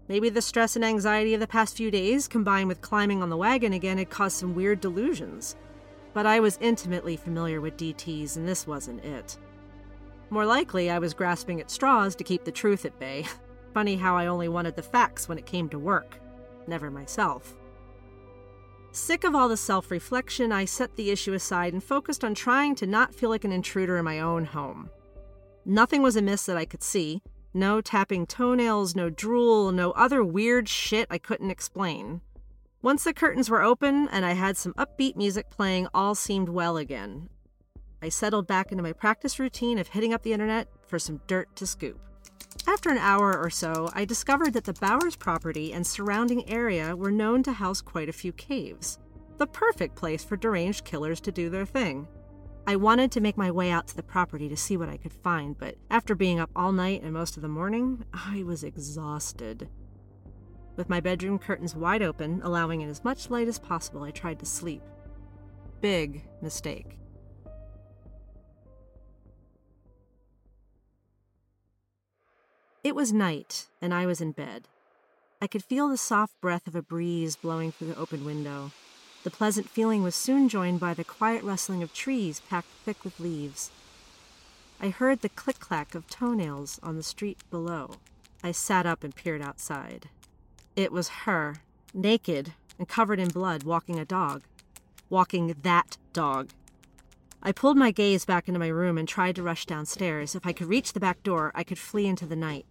Maybe 0.07 0.29
the 0.29 0.41
stress 0.41 0.75
and 0.75 0.83
anxiety 0.83 1.35
of 1.35 1.39
the 1.39 1.47
past 1.47 1.77
few 1.77 1.91
days, 1.91 2.27
combined 2.27 2.69
with 2.69 2.81
climbing 2.81 3.21
on 3.21 3.29
the 3.29 3.37
wagon 3.37 3.73
again, 3.73 3.99
had 3.99 4.09
caused 4.09 4.37
some 4.37 4.55
weird 4.55 4.79
delusions. 4.81 5.55
But 6.13 6.25
I 6.25 6.39
was 6.39 6.57
intimately 6.59 7.17
familiar 7.17 7.61
with 7.61 7.77
DTs, 7.77 8.35
and 8.35 8.47
this 8.47 8.65
wasn't 8.65 9.05
it. 9.05 9.37
More 10.29 10.45
likely, 10.45 10.89
I 10.89 10.99
was 10.99 11.13
grasping 11.13 11.61
at 11.61 11.71
straws 11.71 12.15
to 12.15 12.23
keep 12.23 12.43
the 12.43 12.51
truth 12.51 12.85
at 12.85 12.99
bay. 12.99 13.25
Funny 13.73 13.95
how 13.95 14.17
I 14.17 14.27
only 14.27 14.47
wanted 14.47 14.75
the 14.75 14.81
facts 14.81 15.29
when 15.29 15.37
it 15.37 15.45
came 15.45 15.69
to 15.69 15.79
work, 15.79 16.19
never 16.67 16.91
myself. 16.91 17.55
Sick 18.91 19.23
of 19.23 19.35
all 19.35 19.47
the 19.47 19.57
self 19.57 19.91
reflection, 19.91 20.51
I 20.51 20.65
set 20.65 20.95
the 20.95 21.11
issue 21.11 21.33
aside 21.33 21.73
and 21.73 21.83
focused 21.83 22.23
on 22.23 22.33
trying 22.33 22.75
to 22.75 22.87
not 22.87 23.13
feel 23.13 23.29
like 23.29 23.45
an 23.45 23.51
intruder 23.51 23.97
in 23.97 24.05
my 24.05 24.19
own 24.19 24.45
home. 24.45 24.89
Nothing 25.65 26.01
was 26.01 26.15
amiss 26.15 26.45
that 26.45 26.57
I 26.57 26.65
could 26.65 26.83
see 26.83 27.21
no 27.53 27.81
tapping 27.81 28.27
toenails, 28.27 28.95
no 28.95 29.09
drool, 29.09 29.71
no 29.71 29.91
other 29.91 30.23
weird 30.23 30.69
shit 30.69 31.07
I 31.09 31.17
couldn't 31.17 31.49
explain. 31.49 32.21
Once 32.81 33.03
the 33.03 33.13
curtains 33.13 33.49
were 33.49 33.63
open 33.63 34.07
and 34.09 34.25
I 34.25 34.33
had 34.33 34.57
some 34.57 34.73
upbeat 34.75 35.15
music 35.15 35.49
playing, 35.49 35.87
all 35.93 36.13
seemed 36.13 36.49
well 36.49 36.77
again. 36.77 37.29
I 38.01 38.09
settled 38.09 38.47
back 38.47 38.71
into 38.71 38.83
my 38.83 38.93
practice 38.93 39.39
routine 39.39 39.79
of 39.79 39.87
hitting 39.89 40.13
up 40.13 40.23
the 40.23 40.33
internet 40.33 40.67
for 40.85 40.99
some 40.99 41.21
dirt 41.27 41.55
to 41.55 41.65
scoop. 41.65 41.99
After 42.67 42.89
an 42.89 42.97
hour 42.97 43.37
or 43.37 43.49
so, 43.49 43.89
I 43.93 44.05
discovered 44.05 44.53
that 44.53 44.65
the 44.65 44.73
Bowers 44.73 45.15
property 45.15 45.73
and 45.73 45.85
surrounding 45.85 46.47
area 46.49 46.95
were 46.95 47.11
known 47.11 47.41
to 47.43 47.53
house 47.53 47.81
quite 47.81 48.09
a 48.09 48.13
few 48.13 48.33
caves. 48.33 48.99
The 49.37 49.47
perfect 49.47 49.95
place 49.95 50.23
for 50.23 50.35
deranged 50.35 50.83
killers 50.83 51.21
to 51.21 51.31
do 51.31 51.49
their 51.49 51.65
thing. 51.65 52.07
I 52.67 52.75
wanted 52.75 53.11
to 53.13 53.21
make 53.21 53.37
my 53.37 53.49
way 53.49 53.71
out 53.71 53.87
to 53.87 53.95
the 53.95 54.03
property 54.03 54.49
to 54.49 54.57
see 54.57 54.75
what 54.75 54.89
I 54.89 54.97
could 54.97 55.13
find, 55.13 55.57
but 55.57 55.75
after 55.89 56.15
being 56.15 56.39
up 56.39 56.49
all 56.55 56.73
night 56.73 57.01
and 57.01 57.13
most 57.13 57.37
of 57.37 57.41
the 57.41 57.47
morning, 57.47 58.03
I 58.13 58.43
was 58.43 58.63
exhausted. 58.63 59.69
With 60.75 60.89
my 60.89 60.99
bedroom 60.99 61.39
curtains 61.39 61.75
wide 61.75 62.03
open, 62.03 62.41
allowing 62.43 62.81
in 62.81 62.89
as 62.89 63.03
much 63.03 63.29
light 63.29 63.47
as 63.47 63.57
possible, 63.57 64.03
I 64.03 64.11
tried 64.11 64.39
to 64.39 64.45
sleep. 64.45 64.83
Big 65.79 66.23
mistake. 66.41 66.99
It 72.83 72.95
was 72.95 73.11
night, 73.11 73.67
and 73.81 73.93
I 73.93 74.05
was 74.05 74.21
in 74.21 74.31
bed. 74.31 74.67
I 75.41 75.47
could 75.47 75.63
feel 75.63 75.87
the 75.87 75.97
soft 75.97 76.39
breath 76.41 76.67
of 76.67 76.75
a 76.75 76.81
breeze 76.81 77.35
blowing 77.35 77.71
through 77.71 77.87
the 77.87 77.97
open 77.97 78.23
window. 78.23 78.71
The 79.23 79.31
pleasant 79.31 79.69
feeling 79.69 80.03
was 80.03 80.15
soon 80.15 80.47
joined 80.47 80.79
by 80.79 80.93
the 80.93 81.03
quiet 81.03 81.43
rustling 81.43 81.83
of 81.83 81.93
trees 81.93 82.39
packed 82.39 82.69
thick 82.85 83.03
with 83.03 83.19
leaves. 83.19 83.71
I 84.79 84.89
heard 84.89 85.21
the 85.21 85.29
click 85.29 85.59
clack 85.59 85.95
of 85.95 86.07
toenails 86.07 86.79
on 86.83 86.95
the 86.95 87.03
street 87.03 87.39
below. 87.49 87.95
I 88.43 88.51
sat 88.51 88.85
up 88.85 89.03
and 89.03 89.15
peered 89.15 89.41
outside. 89.41 90.09
It 90.75 90.91
was 90.91 91.09
her, 91.25 91.57
naked 91.93 92.53
and 92.77 92.87
covered 92.87 93.19
in 93.19 93.29
blood, 93.29 93.63
walking 93.63 93.99
a 93.99 94.05
dog. 94.05 94.43
Walking 95.09 95.55
that 95.63 95.97
dog. 96.13 96.51
I 97.47 97.53
pulled 97.53 97.77
my 97.77 97.91
gaze 97.91 98.25
back 98.25 98.49
into 98.49 98.59
my 98.59 98.67
room 98.67 98.97
and 98.97 99.07
tried 99.07 99.37
to 99.37 99.41
rush 99.41 99.65
downstairs. 99.65 100.35
If 100.35 100.45
I 100.45 100.51
could 100.51 100.67
reach 100.67 100.91
the 100.91 100.99
back 100.99 101.23
door, 101.23 101.53
I 101.55 101.63
could 101.63 101.79
flee 101.79 102.05
into 102.05 102.25
the 102.25 102.35
night. 102.35 102.65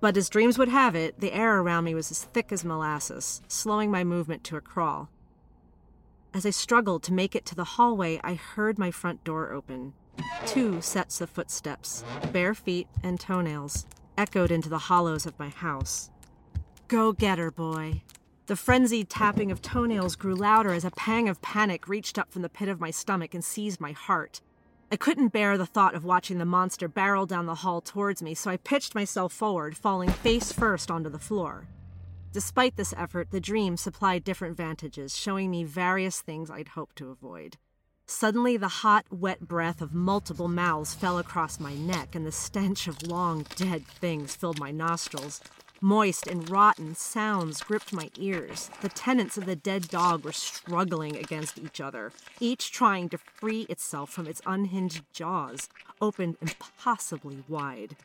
But 0.00 0.16
as 0.16 0.30
dreams 0.30 0.56
would 0.56 0.70
have 0.70 0.94
it, 0.94 1.20
the 1.20 1.34
air 1.34 1.60
around 1.60 1.84
me 1.84 1.94
was 1.94 2.10
as 2.10 2.24
thick 2.24 2.50
as 2.50 2.64
molasses, 2.64 3.42
slowing 3.46 3.90
my 3.90 4.04
movement 4.04 4.42
to 4.44 4.56
a 4.56 4.62
crawl. 4.62 5.10
As 6.32 6.46
I 6.46 6.50
struggled 6.50 7.02
to 7.02 7.12
make 7.12 7.36
it 7.36 7.44
to 7.44 7.54
the 7.54 7.64
hallway, 7.76 8.18
I 8.24 8.36
heard 8.36 8.78
my 8.78 8.90
front 8.90 9.22
door 9.22 9.52
open. 9.52 9.92
Two 10.46 10.80
sets 10.80 11.20
of 11.20 11.28
footsteps, 11.28 12.02
bare 12.32 12.54
feet 12.54 12.88
and 13.02 13.20
toenails, 13.20 13.84
echoed 14.16 14.50
into 14.50 14.70
the 14.70 14.78
hollows 14.88 15.26
of 15.26 15.38
my 15.38 15.50
house. 15.50 16.08
Go 16.88 17.12
get 17.12 17.36
her, 17.36 17.50
boy. 17.50 18.00
The 18.46 18.54
frenzied 18.54 19.10
tapping 19.10 19.50
of 19.50 19.60
toenails 19.60 20.14
grew 20.14 20.36
louder 20.36 20.72
as 20.72 20.84
a 20.84 20.92
pang 20.92 21.28
of 21.28 21.42
panic 21.42 21.88
reached 21.88 22.16
up 22.16 22.30
from 22.30 22.42
the 22.42 22.48
pit 22.48 22.68
of 22.68 22.78
my 22.78 22.92
stomach 22.92 23.34
and 23.34 23.44
seized 23.44 23.80
my 23.80 23.90
heart. 23.90 24.40
I 24.90 24.94
couldn't 24.94 25.32
bear 25.32 25.58
the 25.58 25.66
thought 25.66 25.96
of 25.96 26.04
watching 26.04 26.38
the 26.38 26.44
monster 26.44 26.86
barrel 26.86 27.26
down 27.26 27.46
the 27.46 27.56
hall 27.56 27.80
towards 27.80 28.22
me, 28.22 28.34
so 28.34 28.48
I 28.48 28.56
pitched 28.56 28.94
myself 28.94 29.32
forward, 29.32 29.76
falling 29.76 30.10
face 30.10 30.52
first 30.52 30.92
onto 30.92 31.10
the 31.10 31.18
floor. 31.18 31.66
Despite 32.32 32.76
this 32.76 32.94
effort, 32.96 33.32
the 33.32 33.40
dream 33.40 33.76
supplied 33.76 34.22
different 34.22 34.56
vantages, 34.56 35.16
showing 35.16 35.50
me 35.50 35.64
various 35.64 36.20
things 36.20 36.48
I'd 36.48 36.68
hoped 36.68 36.94
to 36.96 37.10
avoid. 37.10 37.56
Suddenly, 38.06 38.58
the 38.58 38.68
hot, 38.68 39.06
wet 39.10 39.40
breath 39.40 39.80
of 39.80 39.92
multiple 39.92 40.46
mouths 40.46 40.94
fell 40.94 41.18
across 41.18 41.58
my 41.58 41.74
neck, 41.74 42.14
and 42.14 42.24
the 42.24 42.30
stench 42.30 42.86
of 42.86 43.02
long, 43.02 43.44
dead 43.56 43.84
things 43.84 44.36
filled 44.36 44.60
my 44.60 44.70
nostrils. 44.70 45.40
Moist 45.82 46.26
and 46.26 46.48
rotten 46.48 46.94
sounds 46.94 47.62
gripped 47.62 47.92
my 47.92 48.10
ears. 48.18 48.70
The 48.80 48.88
tenants 48.88 49.36
of 49.36 49.44
the 49.44 49.56
dead 49.56 49.88
dog 49.88 50.24
were 50.24 50.32
struggling 50.32 51.16
against 51.16 51.58
each 51.58 51.82
other, 51.82 52.12
each 52.40 52.72
trying 52.72 53.10
to 53.10 53.18
free 53.18 53.62
itself 53.68 54.08
from 54.08 54.26
its 54.26 54.40
unhinged 54.46 55.04
jaws, 55.12 55.68
opened 56.00 56.38
impossibly 56.40 57.44
wide. 57.46 57.96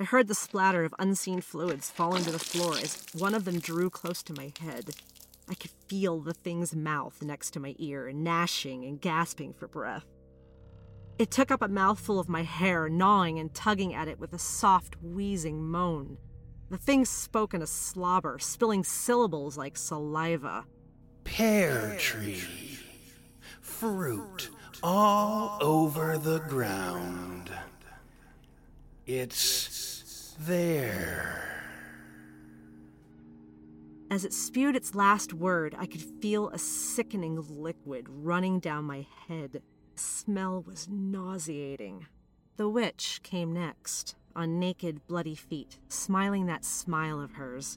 I 0.00 0.04
heard 0.04 0.28
the 0.28 0.34
splatter 0.34 0.84
of 0.84 0.94
unseen 0.98 1.42
fluids 1.42 1.90
falling 1.90 2.24
to 2.24 2.30
the 2.30 2.38
floor 2.38 2.78
as 2.78 3.04
one 3.12 3.34
of 3.34 3.44
them 3.44 3.58
drew 3.58 3.90
close 3.90 4.22
to 4.22 4.32
my 4.32 4.52
head. 4.58 4.90
I 5.46 5.54
could 5.54 5.72
feel 5.88 6.20
the 6.20 6.34
thing's 6.34 6.74
mouth 6.74 7.20
next 7.20 7.50
to 7.50 7.60
my 7.60 7.74
ear, 7.78 8.10
gnashing 8.12 8.84
and 8.84 9.00
gasping 9.00 9.52
for 9.52 9.68
breath. 9.68 10.06
It 11.18 11.30
took 11.30 11.50
up 11.50 11.62
a 11.62 11.68
mouthful 11.68 12.18
of 12.20 12.28
my 12.28 12.44
hair, 12.44 12.88
gnawing 12.88 13.38
and 13.38 13.52
tugging 13.52 13.92
at 13.92 14.08
it 14.08 14.20
with 14.20 14.32
a 14.32 14.38
soft, 14.38 15.02
wheezing 15.02 15.68
moan. 15.68 16.16
The 16.70 16.78
thing 16.78 17.04
spoke 17.04 17.54
in 17.54 17.62
a 17.62 17.66
slobber, 17.66 18.38
spilling 18.38 18.84
syllables 18.84 19.56
like 19.56 19.76
saliva. 19.76 20.66
Pear 21.24 21.96
tree. 21.98 22.42
Fruit 23.60 24.50
all 24.82 25.58
over 25.62 26.18
the 26.18 26.40
ground. 26.40 27.50
It's 29.06 30.36
there. 30.40 31.44
As 34.10 34.24
it 34.24 34.32
spewed 34.32 34.76
its 34.76 34.94
last 34.94 35.32
word, 35.32 35.74
I 35.78 35.86
could 35.86 36.02
feel 36.02 36.48
a 36.48 36.58
sickening 36.58 37.42
liquid 37.48 38.06
running 38.08 38.58
down 38.58 38.84
my 38.84 39.06
head. 39.26 39.52
The 39.52 39.62
smell 39.94 40.62
was 40.66 40.88
nauseating. 40.90 42.06
The 42.56 42.68
witch 42.68 43.20
came 43.22 43.52
next. 43.52 44.16
On 44.38 44.60
naked, 44.60 45.04
bloody 45.08 45.34
feet, 45.34 45.80
smiling 45.88 46.46
that 46.46 46.64
smile 46.64 47.20
of 47.20 47.32
hers. 47.32 47.76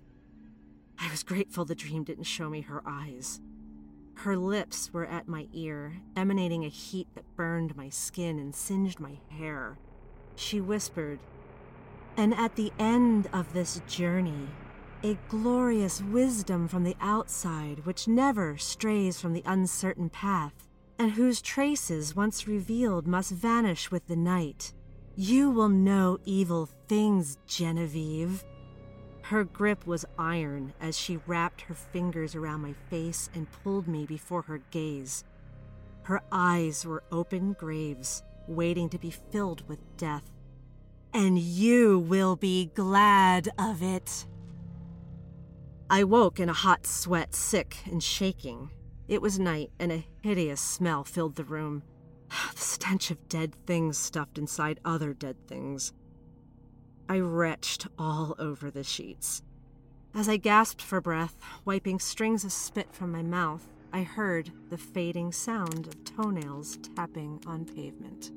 I 1.00 1.10
was 1.10 1.24
grateful 1.24 1.66
the 1.66 1.74
dream 1.74 2.04
didn't 2.04 2.26
show 2.26 2.52
me 2.52 2.62
her 2.62 2.84
eyes. 2.86 3.42
Her 4.14 4.38
lips 4.38 4.94
were 4.94 5.08
at 5.08 5.28
my 5.28 5.48
ear, 5.54 5.94
emanating 6.16 6.64
a 6.64 6.70
heat 6.70 7.08
that 7.16 7.36
burned 7.36 7.76
my 7.76 7.90
skin 7.90 8.38
and 8.38 8.54
singed 8.54 9.00
my 9.00 9.18
hair. 9.30 9.80
She 10.36 10.62
whispered, 10.62 11.18
And 12.16 12.36
at 12.36 12.56
the 12.56 12.72
end 12.78 13.28
of 13.34 13.54
this 13.54 13.82
journey, 13.88 14.48
a 15.04 15.18
glorious 15.30 16.00
wisdom 16.04 16.68
from 16.68 16.84
the 16.84 16.96
outside 17.02 17.88
which 17.88 18.08
never 18.08 18.56
strays 18.60 19.20
from 19.20 19.34
the 19.34 19.44
uncertain 19.48 20.12
path, 20.12 20.68
and 21.00 21.14
whose 21.14 21.42
traces, 21.42 22.16
once 22.16 22.48
revealed, 22.48 23.08
must 23.08 23.32
vanish 23.32 23.90
with 23.90 24.06
the 24.06 24.16
night. 24.16 24.74
You 25.24 25.52
will 25.52 25.70
know 25.70 26.18
evil 26.26 26.68
things, 26.88 27.38
Genevieve. 27.46 28.44
Her 29.22 29.44
grip 29.44 29.86
was 29.86 30.04
iron 30.18 30.74
as 30.82 30.98
she 30.98 31.20
wrapped 31.28 31.62
her 31.62 31.76
fingers 31.76 32.34
around 32.34 32.62
my 32.62 32.74
face 32.90 33.30
and 33.36 33.46
pulled 33.64 33.88
me 33.88 34.08
before 34.08 34.42
her 34.42 34.64
gaze. 34.72 35.24
Her 36.02 36.24
eyes 36.32 36.88
were 36.88 37.04
open 37.12 37.54
graves, 37.54 38.24
waiting 38.48 38.90
to 38.90 38.98
be 38.98 39.12
filled 39.12 39.62
with 39.70 39.78
death. 39.96 40.32
And 41.14 41.38
you 41.38 42.00
will 42.00 42.36
be 42.36 42.72
glad 42.74 43.48
of 43.60 43.84
it. 43.84 44.26
I 45.88 46.04
woke 46.04 46.40
in 46.40 46.50
a 46.50 46.54
hot 46.54 46.88
sweat, 46.88 47.36
sick 47.36 47.78
and 47.86 48.02
shaking. 48.02 48.72
It 49.08 49.22
was 49.22 49.38
night, 49.38 49.70
and 49.78 49.92
a 49.92 50.08
hideous 50.24 50.62
smell 50.62 51.04
filled 51.04 51.36
the 51.36 51.44
room. 51.44 51.84
The 52.56 52.62
stench 52.62 53.12
of 53.12 53.28
dead 53.30 53.56
things 53.66 53.98
stuffed 53.98 54.38
inside 54.38 54.80
other 54.86 55.14
dead 55.14 55.36
things. 55.48 55.94
I 57.10 57.20
retched 57.20 57.88
all 58.00 58.36
over 58.40 58.72
the 58.72 58.84
sheets. 58.84 59.42
As 60.14 60.30
I 60.30 60.38
gasped 60.38 60.82
for 60.82 61.02
breath, 61.02 61.38
wiping 61.66 62.00
strings 62.00 62.44
of 62.44 62.52
spit 62.52 62.94
from 62.94 63.12
my 63.12 63.22
mouth, 63.22 63.68
I 63.94 64.04
heard 64.04 64.52
the 64.70 64.78
fading 64.78 65.32
sound 65.32 65.88
of 65.88 66.04
toenails 66.06 66.78
tapping 66.96 67.44
on 67.46 67.66
pavement. 67.66 68.32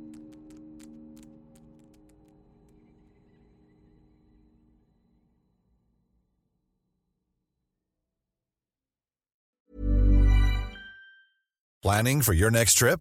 Planning 11.83 12.22
for 12.22 12.33
your 12.33 12.50
next 12.50 12.74
trip? 12.74 13.00